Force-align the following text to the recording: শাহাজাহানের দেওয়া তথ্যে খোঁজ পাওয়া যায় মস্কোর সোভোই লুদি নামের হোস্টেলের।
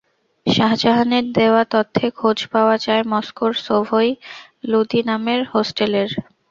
শাহাজাহানের 0.47 1.25
দেওয়া 1.37 1.63
তথ্যে 1.73 2.07
খোঁজ 2.17 2.37
পাওয়া 2.53 2.75
যায় 2.85 3.03
মস্কোর 3.11 3.51
সোভোই 3.65 4.09
লুদি 4.69 4.99
নামের 5.09 5.41
হোস্টেলের। 5.51 6.09